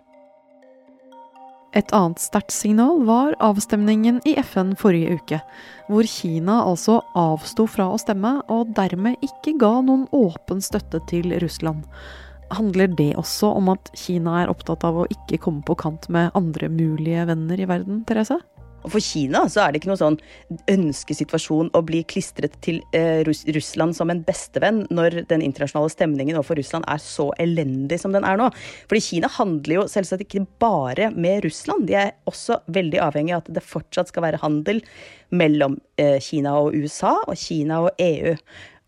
Et 1.78 1.92
annet 1.94 2.22
sterkt 2.22 2.54
signal 2.56 3.04
var 3.06 3.36
avstemningen 3.44 4.22
i 4.26 4.38
FN 4.40 4.72
forrige 4.80 5.18
uke, 5.20 5.40
hvor 5.92 6.08
Kina 6.10 6.62
altså 6.66 7.02
avsto 7.18 7.68
fra 7.70 7.90
å 7.92 8.00
stemme, 8.02 8.40
og 8.50 8.72
dermed 8.78 9.20
ikke 9.26 9.58
ga 9.62 9.76
noen 9.86 10.08
åpen 10.16 10.64
støtte 10.64 11.04
til 11.12 11.36
Russland. 11.44 11.84
Handler 12.56 12.92
det 12.96 13.12
også 13.20 13.50
om 13.60 13.74
at 13.74 13.90
Kina 13.98 14.38
er 14.44 14.52
opptatt 14.52 14.86
av 14.88 15.02
å 15.02 15.08
ikke 15.12 15.42
komme 15.44 15.66
på 15.68 15.76
kant 15.80 16.08
med 16.14 16.32
andre 16.38 16.70
mulige 16.72 17.26
venner 17.28 17.60
i 17.60 17.68
verden, 17.68 18.06
Therese? 18.08 18.40
For 18.88 19.04
Kina 19.04 19.44
så 19.52 19.64
er 19.64 19.74
det 19.74 19.82
ikke 19.82 19.90
noe 19.90 20.00
sånn 20.00 20.18
ønskesituasjon 20.72 21.72
å 21.76 21.82
bli 21.86 22.04
klistret 22.08 22.56
til 22.64 22.80
eh, 22.96 23.20
Russland 23.26 23.98
som 23.98 24.12
en 24.14 24.22
bestevenn 24.28 24.84
når 24.94 25.24
den 25.32 25.44
internasjonale 25.44 25.92
stemningen 25.92 26.38
overfor 26.38 26.60
Russland 26.60 26.88
er 26.88 27.02
så 27.04 27.30
elendig 27.42 28.00
som 28.02 28.16
den 28.16 28.28
er 28.28 28.40
nå. 28.40 28.48
Fordi 28.88 29.04
Kina 29.04 29.32
handler 29.34 29.82
jo 29.82 29.86
selvsagt 29.92 30.24
ikke 30.28 30.46
bare 30.62 31.10
med 31.16 31.44
Russland. 31.48 31.90
De 31.90 31.98
er 32.00 32.16
også 32.30 32.62
veldig 32.72 33.04
avhengig 33.10 33.36
av 33.36 33.44
at 33.44 33.54
det 33.58 33.66
fortsatt 33.66 34.14
skal 34.14 34.28
være 34.30 34.42
handel 34.46 34.82
mellom 35.36 35.80
eh, 36.00 36.18
Kina 36.24 36.56
og 36.62 36.78
USA 36.78 37.18
og 37.26 37.36
Kina 37.40 37.84
og 37.88 38.04
EU. 38.04 38.38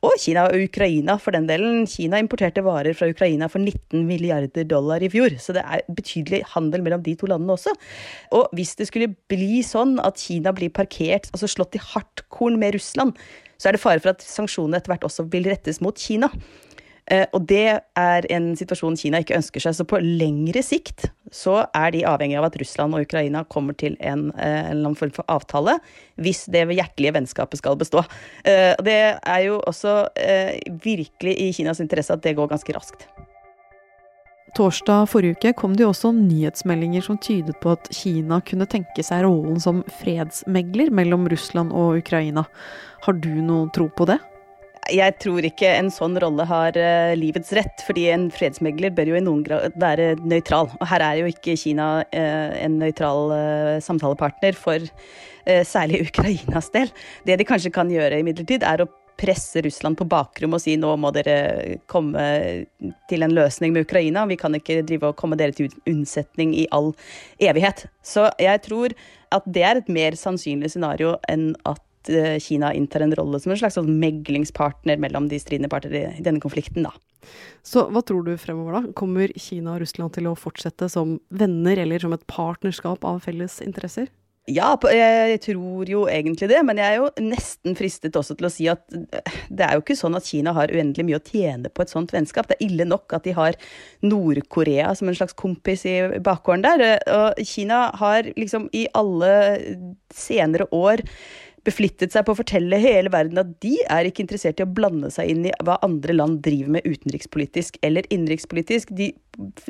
Og 0.05 0.15
Kina 0.21 0.45
og 0.47 0.61
Ukraina, 0.63 1.17
for 1.19 1.35
den 1.35 1.47
delen. 1.49 1.83
Kina 1.89 2.21
importerte 2.21 2.63
varer 2.63 2.95
fra 2.95 3.09
Ukraina 3.11 3.49
for 3.51 3.59
19 3.59 4.05
milliarder 4.07 4.63
dollar 4.67 5.03
i 5.03 5.09
fjor. 5.11 5.35
Så 5.43 5.55
det 5.57 5.65
er 5.65 5.83
betydelig 5.91 6.45
handel 6.53 6.85
mellom 6.85 7.03
de 7.03 7.17
to 7.19 7.27
landene 7.27 7.57
også. 7.57 7.73
Og 8.37 8.47
hvis 8.55 8.77
det 8.79 8.87
skulle 8.87 9.11
bli 9.31 9.59
sånn 9.65 9.97
at 9.99 10.21
Kina 10.21 10.55
blir 10.55 10.71
parkert, 10.71 11.27
altså 11.33 11.51
slått 11.51 11.75
i 11.75 11.83
hardkorn 11.83 12.59
med 12.61 12.77
Russland, 12.77 13.17
så 13.59 13.69
er 13.69 13.75
det 13.75 13.83
fare 13.83 13.99
for 13.99 14.13
at 14.13 14.23
sanksjonene 14.23 14.79
etter 14.79 14.93
hvert 14.93 15.03
også 15.03 15.27
vil 15.33 15.49
rettes 15.51 15.81
mot 15.83 15.99
Kina. 15.99 16.31
Eh, 17.09 17.25
og 17.33 17.45
det 17.49 17.79
er 17.97 18.27
en 18.33 18.51
situasjon 18.57 18.97
Kina 18.99 19.21
ikke 19.23 19.37
ønsker 19.39 19.63
seg. 19.63 19.77
Så 19.77 19.85
på 19.89 19.99
lengre 20.03 20.61
sikt 20.65 21.07
så 21.33 21.63
er 21.77 21.93
de 21.93 22.05
avhengig 22.09 22.37
av 22.39 22.47
at 22.49 22.57
Russland 22.61 22.97
og 22.97 23.05
Ukraina 23.07 23.43
kommer 23.49 23.77
til 23.77 23.97
en, 23.99 24.29
eh, 24.37 24.69
eller 24.69 24.89
annen 24.89 24.97
form 24.97 25.13
for 25.13 25.25
avtale, 25.29 25.79
hvis 26.17 26.45
det 26.49 26.67
hjertelige 26.69 27.15
vennskapet 27.17 27.61
skal 27.61 27.77
bestå. 27.77 28.05
Eh, 28.45 28.75
og 28.77 28.85
det 28.85 28.99
er 29.17 29.41
jo 29.45 29.59
også 29.61 30.09
virkelig 30.83 31.33
i 31.39 31.51
Kinas 31.53 31.79
interesse 31.79 32.13
at 32.13 32.21
det 32.21 32.35
går 32.35 32.49
ganske 32.49 32.73
raskt. 32.73 33.07
Torsdag 34.55 35.05
forrige 35.09 35.37
uke 35.37 35.53
kom 35.53 35.75
det 35.75 35.83
jo 35.83 35.91
også 35.91 36.09
nyhetsmeldinger 36.15 37.03
som 37.05 37.17
tydet 37.21 37.59
på 37.61 37.75
at 37.75 37.89
Kina 37.93 38.41
kunne 38.41 38.65
tenke 38.65 39.03
seg 39.05 39.23
rollen 39.23 39.59
som 39.61 39.83
fredsmegler 40.01 40.89
mellom 40.89 41.27
Russland 41.29 41.71
og 41.71 42.01
Ukraina. 42.01 42.45
Har 43.05 43.13
du 43.13 43.29
noe 43.29 43.69
tro 43.75 43.89
på 43.93 44.09
det? 44.09 44.17
Jeg 44.93 45.15
tror 45.21 45.45
ikke 45.45 45.69
en 45.77 45.89
sånn 45.93 46.17
rolle 46.21 46.45
har 46.49 46.77
uh, 46.79 47.15
livets 47.17 47.51
rett, 47.57 47.83
fordi 47.87 48.07
en 48.13 48.27
fredsmegler 48.33 48.93
bør 48.95 49.11
jo 49.11 49.17
i 49.19 49.23
noen 49.25 49.41
grad 49.45 49.75
være 49.81 50.13
nøytral. 50.21 50.71
Og 50.79 50.85
her 50.91 51.05
er 51.05 51.19
jo 51.21 51.31
ikke 51.31 51.57
Kina 51.59 51.89
uh, 52.03 52.53
en 52.59 52.79
nøytral 52.81 53.33
uh, 53.33 53.75
samtalepartner 53.83 54.57
for 54.57 54.91
særlig 55.65 56.03
Ukrainas 56.09 56.67
del. 56.75 56.91
Det 57.25 57.39
de 57.39 57.45
kanskje 57.47 57.71
kan 57.73 57.89
gjøre 57.89 58.19
imidlertid, 58.21 58.61
er 58.67 58.83
å 58.83 58.89
presse 59.19 59.63
Russland 59.65 59.97
på 59.99 60.05
bakrom 60.07 60.53
og 60.55 60.61
si 60.63 60.75
nå 60.79 60.91
må 60.99 61.09
dere 61.15 61.79
komme 61.91 62.21
til 63.09 63.25
en 63.25 63.33
løsning 63.35 63.73
med 63.75 63.87
Ukraina. 63.87 64.27
Vi 64.29 64.37
kan 64.39 64.55
ikke 64.55 64.83
drive 64.87 65.09
og 65.09 65.17
komme 65.19 65.39
dere 65.39 65.55
til 65.57 65.71
unnsetning 65.89 66.53
i 66.55 66.67
all 66.75 66.93
evighet. 67.41 67.87
Så 68.05 68.29
jeg 68.39 68.61
tror 68.67 68.95
at 69.35 69.45
det 69.49 69.65
er 69.65 69.81
et 69.81 69.91
mer 69.91 70.17
sannsynlig 70.19 70.71
scenario 70.73 71.17
enn 71.31 71.51
at 71.69 71.81
Eh, 72.09 72.39
Kina 72.41 72.73
inntar 72.73 73.03
en 73.05 73.15
rolle 73.15 73.39
som 73.39 73.53
en 73.53 73.59
slags 73.59 73.77
sånn 73.77 73.91
meglingspartner 74.01 74.97
mellom 75.01 75.27
de 75.29 75.37
stridende 75.41 75.69
parter 75.69 75.93
i, 75.93 76.05
denne 76.25 76.41
konflikten. 76.41 76.87
Da. 76.87 76.93
Så 77.65 77.85
hva 77.93 78.01
tror 78.05 78.25
du 78.25 78.33
fremover, 78.41 78.79
da? 78.79 78.93
Kommer 78.97 79.29
Kina 79.37 79.75
og 79.75 79.83
Russland 79.83 80.15
til 80.15 80.29
å 80.29 80.37
fortsette 80.39 80.89
som 80.89 81.19
venner 81.29 81.77
eller 81.83 82.01
som 82.01 82.15
et 82.15 82.25
partnerskap 82.31 83.05
av 83.05 83.21
felles 83.27 83.59
interesser? 83.65 84.09
Ja, 84.49 84.71
jeg 84.89 85.41
tror 85.43 85.89
jo 85.91 86.07
egentlig 86.09 86.47
det, 86.49 86.59
men 86.65 86.79
jeg 86.81 86.95
er 86.95 87.03
jo 87.03 87.09
nesten 87.21 87.75
fristet 87.77 88.15
også 88.17 88.33
til 88.39 88.47
å 88.47 88.49
si 88.49 88.65
at 88.71 88.81
eh, 88.95 89.35
det 89.53 89.65
er 89.65 89.75
jo 89.75 89.83
ikke 89.83 89.97
sånn 89.99 90.17
at 90.17 90.25
Kina 90.25 90.55
har 90.57 90.73
uendelig 90.73 91.05
mye 91.05 91.19
å 91.19 91.25
tjene 91.27 91.69
på 91.69 91.83
et 91.83 91.91
sånt 91.93 92.13
vennskap. 92.15 92.49
Det 92.49 92.57
er 92.57 92.65
ille 92.65 92.87
nok 92.89 93.13
at 93.13 93.27
de 93.27 93.35
har 93.37 93.59
Nord-Korea 94.01 94.95
som 94.97 95.11
en 95.11 95.19
slags 95.19 95.37
kompis 95.37 95.85
i 95.85 95.99
bakgården 96.25 96.65
der. 96.65 96.85
Og 97.13 97.43
Kina 97.45 97.89
har 98.01 98.31
liksom 98.39 98.71
i 98.73 98.87
alle 98.97 99.29
senere 100.15 100.65
år 100.73 101.05
beflittet 101.69 102.13
seg 102.13 102.25
på 102.25 102.33
å 102.33 102.39
fortelle 102.39 102.79
hele 102.81 103.11
verden 103.13 103.39
at 103.41 103.51
de 103.63 103.75
er 103.85 104.09
ikke 104.09 104.23
interessert 104.25 104.59
i 104.59 104.65
å 104.65 104.69
blande 104.69 105.11
seg 105.13 105.31
inn 105.31 105.45
i 105.47 105.53
hva 105.65 105.77
andre 105.85 106.15
land 106.17 106.41
driver 106.45 106.75
med 106.77 106.87
utenrikspolitisk 106.87 107.79
eller 107.85 108.07
innenrikspolitisk. 108.09 108.93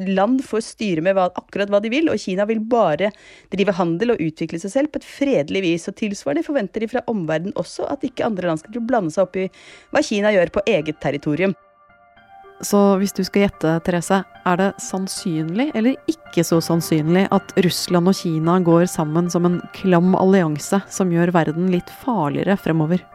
land 0.08 0.42
får 0.46 0.66
styre 0.66 1.04
med 1.06 1.18
hva, 1.18 1.28
akkurat 1.38 1.70
hva 1.70 1.82
de 1.84 1.92
vil, 1.94 2.10
og 2.10 2.20
Kina 2.22 2.48
vil 2.50 2.62
bare 2.62 3.12
drive 3.54 3.76
handel 3.78 4.16
og 4.16 4.24
utvikle 4.24 4.62
seg 4.62 4.74
selv 4.74 4.94
på 4.94 5.02
et 5.02 5.08
fredelig 5.08 5.64
vis. 5.68 5.88
Og 5.92 5.98
tilsvarende 6.00 6.46
forventer 6.48 6.84
de 6.84 6.92
fra 6.92 7.06
omverdenen 7.12 7.58
også 7.60 7.88
at 7.92 8.06
ikke 8.08 8.28
andre 8.28 8.50
land 8.50 8.64
skal 8.64 8.82
blande 8.82 9.14
seg 9.14 9.28
opp 9.28 9.40
i 9.40 9.50
hva 9.94 10.06
Kina 10.06 10.34
gjør 10.36 10.56
på 10.58 10.66
eget 10.74 11.02
territorium. 11.04 11.58
Så 12.60 12.80
hvis 13.00 13.14
du 13.16 13.22
skal 13.24 13.46
gjette, 13.46 13.78
Therese, 13.86 14.18
er 14.44 14.58
det 14.60 14.74
sannsynlig 14.84 15.70
eller 15.80 15.96
ikke 16.12 16.44
så 16.44 16.60
sannsynlig 16.64 17.30
at 17.32 17.54
Russland 17.64 18.12
og 18.12 18.18
Kina 18.20 18.58
går 18.60 18.84
sammen 18.92 19.30
som 19.32 19.48
en 19.48 19.62
klam 19.78 20.12
allianse 20.20 20.82
som 20.92 21.14
gjør 21.14 21.32
verden 21.38 21.72
litt 21.72 21.88
farligere 22.02 22.58
fremover? 22.60 23.06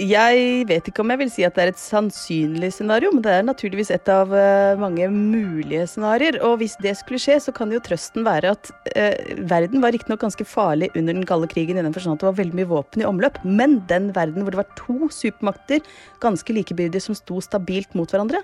Jeg 0.00 0.64
vet 0.64 0.86
ikke 0.88 1.02
om 1.02 1.10
jeg 1.12 1.20
vil 1.20 1.30
si 1.30 1.42
at 1.44 1.56
det 1.58 1.62
er 1.62 1.70
et 1.74 1.80
sannsynlig 1.80 2.70
scenario, 2.72 3.10
men 3.12 3.20
det 3.24 3.34
er 3.36 3.44
naturligvis 3.44 3.90
et 3.92 4.08
av 4.08 4.32
uh, 4.32 4.78
mange 4.80 5.04
mulige 5.12 5.84
scenarioer. 5.92 6.38
Og 6.46 6.56
hvis 6.62 6.78
det 6.80 6.94
skulle 6.96 7.20
skje, 7.20 7.36
så 7.44 7.52
kan 7.52 7.72
jo 7.74 7.82
trøsten 7.84 8.24
være 8.24 8.54
at 8.54 8.70
eh, 8.94 9.36
verden 9.50 9.84
var 9.84 9.92
riktignok 9.92 10.22
ganske 10.24 10.46
farlig 10.48 10.88
under 10.94 11.12
den 11.12 11.26
kalde 11.28 11.50
krigen 11.52 11.76
i 11.76 11.84
den 11.84 11.92
forstand 11.92 12.16
at 12.16 12.24
det 12.24 12.30
var 12.30 12.38
veldig 12.40 12.58
mye 12.62 12.70
våpen 12.70 13.04
i 13.04 13.08
omløp, 13.10 13.42
men 13.44 13.82
den 13.92 14.08
verden 14.16 14.46
hvor 14.46 14.56
det 14.56 14.62
var 14.62 14.72
to 14.80 15.10
supermakter, 15.12 15.84
ganske 16.24 16.56
likebyrdige, 16.56 17.04
som 17.04 17.18
sto 17.18 17.42
stabilt 17.44 17.92
mot 17.98 18.08
hverandre, 18.08 18.40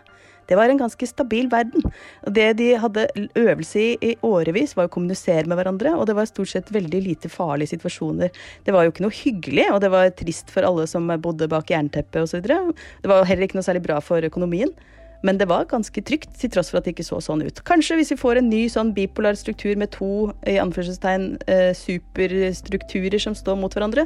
det 0.48 0.58
var 0.58 0.70
en 0.70 0.80
ganske 0.80 1.08
stabil 1.08 1.50
verden. 1.52 1.84
Det 2.26 2.48
de 2.60 2.72
hadde 2.80 3.08
øvelse 3.34 3.82
i 3.82 3.96
i 4.06 4.14
årevis, 4.26 4.74
var 4.76 4.88
å 4.88 4.92
kommunisere 4.92 5.46
med 5.48 5.58
hverandre, 5.58 5.94
og 5.96 6.06
det 6.08 6.16
var 6.18 6.28
stort 6.30 6.52
sett 6.52 6.72
veldig 6.74 7.00
lite 7.04 7.30
farlige 7.32 7.74
situasjoner. 7.74 8.34
Det 8.66 8.74
var 8.74 8.86
jo 8.86 8.94
ikke 8.94 9.06
noe 9.06 9.16
hyggelig, 9.16 9.68
og 9.72 9.80
det 9.84 9.92
var 9.94 10.12
trist 10.18 10.52
for 10.54 10.66
alle 10.66 10.86
som 10.90 11.08
bodde 11.22 11.48
bak 11.50 11.72
jernteppet 11.72 12.22
osv. 12.22 12.44
Det 12.46 13.10
var 13.10 13.26
heller 13.28 13.48
ikke 13.48 13.58
noe 13.58 13.66
særlig 13.66 13.86
bra 13.86 14.00
for 14.04 14.24
økonomien. 14.26 14.72
Men 15.24 15.38
det 15.40 15.48
var 15.48 15.64
ganske 15.70 16.02
trygt, 16.06 16.34
til 16.38 16.52
tross 16.52 16.68
for 16.70 16.78
at 16.78 16.86
det 16.86 16.92
ikke 16.94 17.06
så 17.06 17.18
sånn 17.24 17.42
ut. 17.46 17.62
Kanskje 17.66 17.96
hvis 17.98 18.12
vi 18.12 18.18
får 18.20 18.40
en 18.40 18.50
ny 18.52 18.66
sånn 18.70 18.92
bipolar 18.94 19.38
struktur 19.38 19.72
med 19.80 19.90
to 19.96 20.28
i 20.46 20.58
anførselstegn 20.62 21.30
eh, 21.50 21.70
superstrukturer 21.74 23.22
som 23.22 23.34
står 23.34 23.56
mot 23.58 23.74
hverandre, 23.74 24.04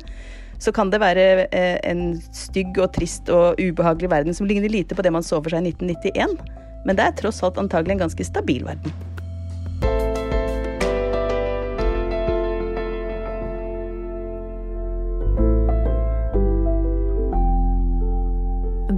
så 0.61 0.73
kan 0.73 0.91
det 0.93 1.01
være 1.01 1.27
eh, 1.57 1.79
en 1.89 2.21
stygg 2.37 2.79
og 2.79 2.93
trist 2.97 3.31
og 3.33 3.61
ubehagelig 3.61 4.11
verden 4.13 4.37
som 4.37 4.49
ligner 4.49 4.69
lite 4.69 4.97
på 4.97 5.05
det 5.05 5.13
man 5.15 5.25
så 5.25 5.41
for 5.41 5.53
seg 5.53 5.65
i 5.65 5.73
1991. 5.73 6.37
Men 6.85 6.99
det 6.99 7.07
er 7.07 7.17
tross 7.17 7.41
alt 7.45 7.61
antagelig 7.61 7.97
en 7.97 8.05
ganske 8.07 8.29
stabil 8.29 8.67
verden. 8.69 8.93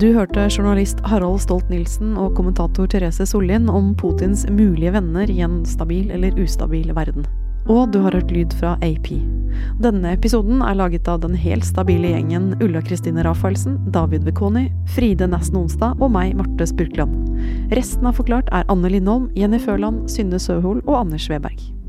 Du 0.02 0.08
hørte 0.16 0.48
journalist 0.50 0.98
Harald 1.06 1.38
Stolt-Nielsen 1.44 2.16
og 2.18 2.32
kommentator 2.34 2.88
Therese 2.90 3.22
Sollien 3.30 3.68
om 3.70 3.92
Putins 3.94 4.42
mulige 4.50 4.96
venner 4.96 5.30
i 5.30 5.38
en 5.46 5.60
stabil 5.68 6.10
eller 6.10 6.34
ustabil 6.42 6.90
verden. 6.96 7.28
Og 7.70 7.92
du 7.94 8.00
har 8.02 8.18
hørt 8.18 8.34
lyd 8.34 8.58
fra 8.58 8.74
AP. 8.82 9.12
Denne 9.82 10.14
episoden 10.16 10.62
er 10.62 10.78
laget 10.78 11.08
av 11.10 11.20
den 11.24 11.34
helt 11.38 11.66
stabile 11.66 12.14
gjengen 12.14 12.52
Ulla 12.62 12.82
Kristine 12.84 13.24
Rafaelsen, 13.26 13.78
David 13.94 14.26
Vekoni, 14.28 14.68
Fride 14.94 15.28
Nesten 15.30 15.60
Onsdag 15.64 16.00
og 16.02 16.14
meg, 16.14 16.36
Marte 16.38 16.68
Spurkland. 16.70 17.14
Resten 17.74 18.08
av 18.08 18.18
Forklart 18.20 18.50
er 18.54 18.66
Anne 18.72 18.92
Lindholm, 18.92 19.30
Jenny 19.38 19.60
Førland, 19.62 20.04
Synne 20.12 20.40
Søhol 20.42 20.84
og 20.86 20.98
Anders 21.04 21.28
Sveberg. 21.28 21.81